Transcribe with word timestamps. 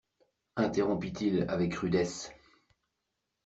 Interrompit-il 0.55 1.43
avec 1.47 1.75
rudesse. 1.75 2.31